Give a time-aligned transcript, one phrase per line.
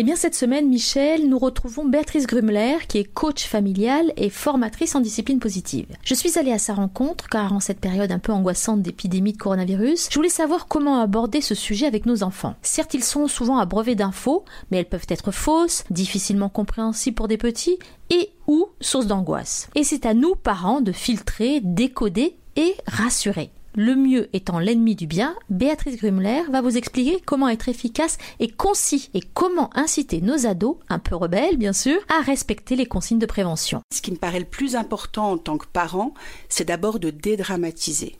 [0.00, 4.94] Eh bien, cette semaine, Michel, nous retrouvons Béatrice Grumler, qui est coach familiale et formatrice
[4.94, 5.88] en discipline positive.
[6.04, 9.38] Je suis allée à sa rencontre, car en cette période un peu angoissante d'épidémie de
[9.38, 12.54] coronavirus, je voulais savoir comment aborder ce sujet avec nos enfants.
[12.62, 17.36] Certes, ils sont souvent abreuvés d'infos, mais elles peuvent être fausses, difficilement compréhensibles pour des
[17.36, 17.80] petits,
[18.10, 19.68] et ou source d'angoisse.
[19.74, 25.06] Et c'est à nous, parents, de filtrer, décoder et rassurer le mieux étant l'ennemi du
[25.06, 30.46] bien, Béatrice Grumler va vous expliquer comment être efficace et concis et comment inciter nos
[30.46, 33.82] ados, un peu rebelles bien sûr, à respecter les consignes de prévention.
[33.92, 36.14] Ce qui me paraît le plus important en tant que parent,
[36.48, 38.16] c'est d'abord de dédramatiser.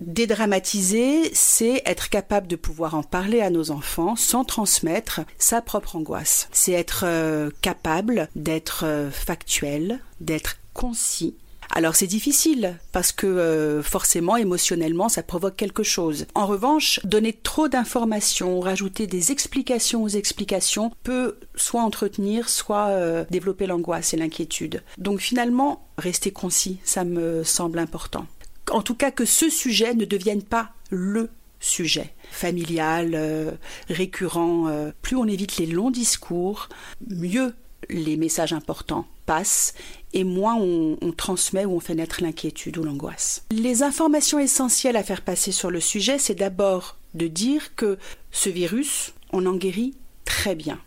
[0.00, 5.96] Dédramatiser, c'est être capable de pouvoir en parler à nos enfants sans transmettre sa propre
[5.96, 6.48] angoisse.
[6.52, 11.34] C'est être euh, capable d'être euh, factuel, d'être concis,
[11.76, 16.24] alors c'est difficile parce que euh, forcément émotionnellement ça provoque quelque chose.
[16.34, 23.26] En revanche, donner trop d'informations, rajouter des explications aux explications peut soit entretenir, soit euh,
[23.28, 24.82] développer l'angoisse et l'inquiétude.
[24.96, 28.26] Donc finalement, rester concis, ça me semble important.
[28.70, 31.28] En tout cas que ce sujet ne devienne pas le
[31.60, 33.50] sujet familial, euh,
[33.90, 34.70] récurrent.
[35.02, 36.70] plus on évite les longs discours,
[37.06, 37.52] mieux
[37.88, 39.74] les messages importants passent
[40.12, 43.44] et moins on, transmet ou on fait naître l'inquiétude ou l'angoisse.
[43.50, 47.98] Les informations essentielles à faire passer sur le sujet, c'est d'abord de dire que
[48.30, 50.80] ce virus, on en guérit très bien.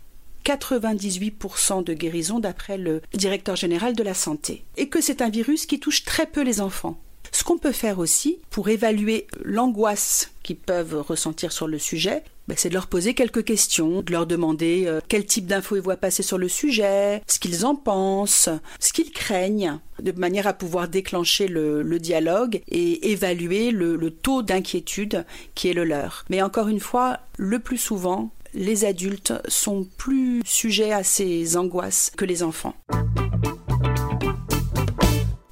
[0.44, 4.64] 98% de guérison d'après le directeur général de la santé.
[4.76, 6.98] Et que c'est un virus qui touche très peu les enfants.
[7.32, 12.56] Ce qu'on peut faire aussi pour évaluer l'angoisse qu'ils peuvent ressentir sur le sujet, ben,
[12.56, 15.96] c'est de leur poser quelques questions, de leur demander euh, quel type d'infos ils voient
[15.96, 18.48] passer sur le sujet, ce qu'ils en pensent,
[18.80, 25.24] ce qu'ils craignent, de manière à pouvoir déclencher le, dialogue et évaluer le taux d'inquiétude
[25.54, 26.24] qui est le leur.
[26.30, 32.10] Mais encore une fois, le plus souvent, les adultes sont plus sujets à ces angoisses
[32.16, 32.74] que les enfants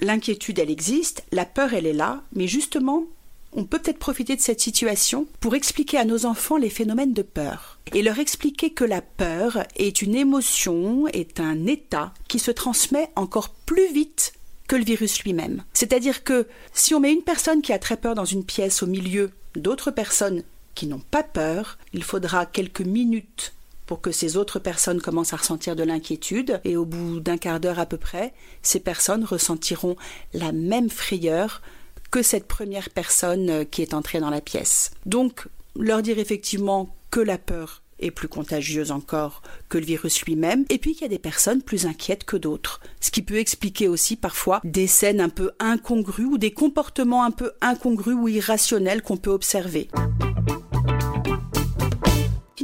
[0.00, 3.04] l'inquiétude, elle existe, la peur, elle est là, mais justement,
[3.52, 7.22] on peut peut-être profiter de cette situation pour expliquer à nos enfants les phénomènes de
[7.22, 12.50] peur et leur expliquer que la peur est une émotion, est un état qui se
[12.50, 14.34] transmet encore plus vite
[14.68, 15.64] que le virus lui-même.
[15.72, 18.86] C'est-à-dire que si on met une personne qui a très peur dans une pièce au
[18.86, 20.42] milieu d'autres personnes
[20.74, 23.54] qui n'ont pas peur, il faudra quelques minutes
[23.88, 27.58] pour que ces autres personnes commencent à ressentir de l'inquiétude, et au bout d'un quart
[27.58, 29.96] d'heure à peu près, ces personnes ressentiront
[30.34, 31.62] la même frayeur
[32.10, 34.90] que cette première personne euh, qui est entrée dans la pièce.
[35.06, 40.66] Donc, leur dire effectivement que la peur est plus contagieuse encore que le virus lui-même,
[40.68, 43.88] et puis qu'il y a des personnes plus inquiètes que d'autres, ce qui peut expliquer
[43.88, 49.00] aussi parfois des scènes un peu incongrues ou des comportements un peu incongrus ou irrationnels
[49.00, 49.88] qu'on peut observer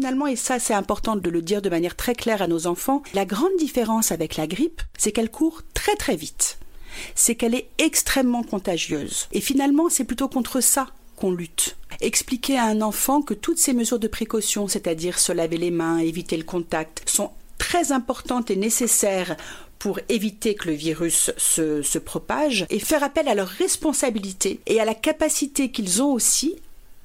[0.05, 3.03] finalement, et ça c'est important de le dire de manière très claire à nos enfants,
[3.15, 6.59] la grande différence avec la grippe, c'est qu'elle court très très vite.
[7.15, 9.29] C'est qu'elle est extrêmement contagieuse.
[9.33, 11.79] Et finalement, c'est plutôt contre ça qu'on lutte.
[12.03, 15.97] Expliquer à un enfant que toutes ces mesures de précaution, c'est-à-dire se laver les mains,
[15.97, 19.39] éviter le contact, sont très importantes et nécessaires
[19.79, 24.81] pour éviter que le virus se, se, propage et faire appel à leur responsabilité et
[24.81, 26.57] à la capacité qu'ils ont aussi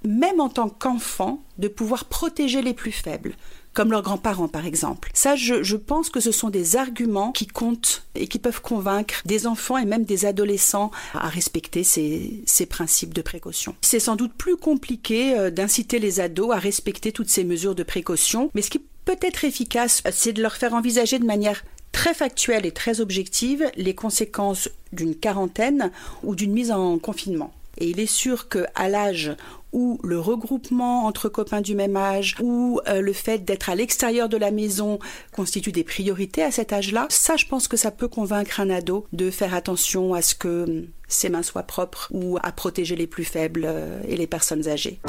[0.04, 3.36] même en tant qu'enfants, de pouvoir protéger les plus faibles
[3.74, 5.10] comme leurs grands-parents par exemple.
[5.14, 9.48] Ça, je, pense que ce sont des arguments qui comptent et qui peuvent convaincre des
[9.48, 13.76] enfants et même des adolescents à respecter ces, principes de précaution.
[13.82, 17.84] C'est sans doute plus compliqué euh, d'inciter les ados à respecter toutes ces mesures de
[17.84, 22.14] précaution, mais ce qui peut être efficace, c'est de leur faire envisager de manière très
[22.14, 25.92] factuelle et très objective les conséquences d'une quarantaine
[26.24, 27.54] ou d'une mise en confinement.
[27.78, 29.36] Et il est sûr qu'à l'âge
[29.72, 34.30] où le regroupement entre copains du même âge ou euh, le fait d'être à l'extérieur
[34.30, 35.00] de la maison
[35.32, 39.06] constituent des priorités à cet âge-là, ça je pense que ça peut convaincre un ado
[39.14, 43.08] de faire attention à ce que hum, ses mains soient propres ou à protéger les
[43.08, 45.00] plus faibles euh, et les personnes âgées.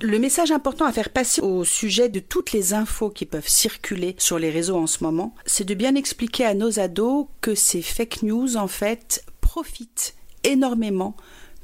[0.00, 4.14] Le message important à faire passer au sujet de toutes les infos qui peuvent circuler
[4.16, 7.82] sur les réseaux en ce moment, c'est de bien expliquer à nos ados que ces
[7.82, 10.14] fake news, en fait, profitent
[10.44, 11.16] énormément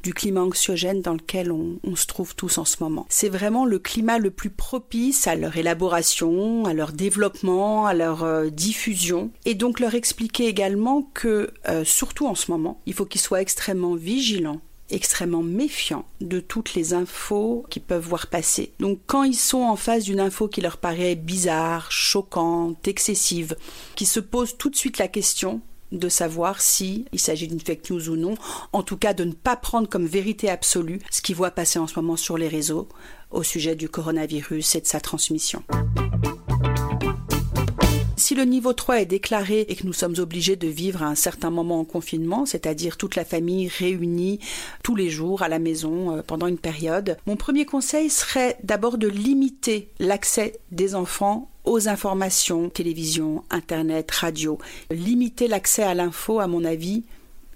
[0.04, 3.06] du climat anxiogène dans lequel on, se trouve tous en ce moment.
[3.08, 8.22] C'est vraiment le climat le plus propice à leur élaboration, à leur développement, à leur
[8.22, 13.06] euh, diffusion, et donc leur expliquer également que, euh, surtout en ce moment, il faut
[13.06, 14.60] qu'ils soient extrêmement vigilants
[14.90, 18.72] extrêmement méfiants de toutes les infos qu'ils peuvent voir passer.
[18.80, 23.56] Donc quand ils sont en face d'une info qui leur paraît bizarre, choquante, excessive,
[23.94, 25.62] qui se posent tout de suite la question
[25.94, 28.34] de savoir si il s'agit d'une fake news ou non,
[28.72, 31.86] en tout cas de ne pas prendre comme vérité absolue ce qu'ils voient passer en
[31.86, 32.88] ce moment sur les réseaux
[33.30, 35.62] au sujet du coronavirus et de sa transmission.
[38.24, 41.14] Si le niveau 3 est déclaré et que nous sommes obligés de vivre à un
[41.14, 44.38] certain moment en confinement, c'est-à-dire toute la famille réunie
[44.82, 48.96] tous les jours à la maison euh, pendant une période, mon premier conseil serait d'abord
[48.96, 54.58] de limiter l'accès des enfants aux informations, télévision, internet, radio.
[54.90, 57.04] Limiter l'accès à l'info, à mon avis,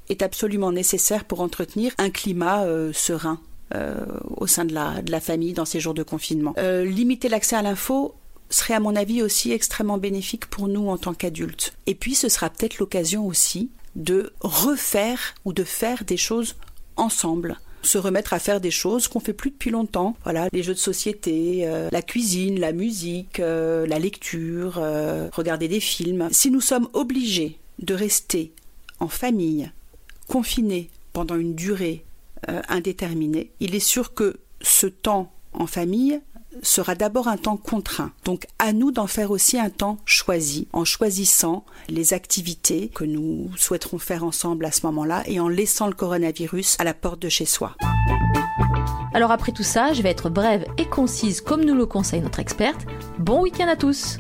[0.09, 3.41] est absolument nécessaire pour entretenir un climat euh, serein
[3.75, 3.97] euh,
[4.37, 6.55] au sein de la, de la, famille dans ces jours de confinement.
[6.59, 8.15] limiter l'accès à l'info
[8.51, 11.75] serait à mon avis aussi extrêmement bénéfique pour nous en tant qu'adultes.
[11.87, 16.57] Et puis ce sera peut-être l'occasion aussi de refaire ou de faire des choses
[16.97, 20.17] ensemble se remettre à faire des choses qu'on fait plus depuis longtemps.
[20.25, 25.69] Voilà, les jeux de société, euh, la cuisine, la musique, euh, la lecture, euh, regarder
[25.69, 26.29] des films.
[26.33, 28.53] Si nous sommes obligés de rester
[29.01, 29.71] en famille,
[30.27, 32.05] confinés pendant une durée
[32.69, 36.21] indéterminée, il est sûr que ce temps en famille
[36.63, 38.13] sera d'abord un temps contraint.
[38.25, 43.51] Donc à nous d'en faire aussi un temps choisi, en choisissant les activités que nous
[43.57, 47.29] souhaiterons faire ensemble à ce moment-là et en laissant le coronavirus à la porte de
[47.29, 47.75] chez soi.
[49.15, 52.41] Alors après tout ça, je vais être brève et concise comme nous le conseille notre
[52.41, 52.87] experte.
[53.19, 54.19] Bon week-end à tous